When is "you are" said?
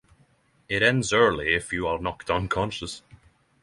1.71-1.99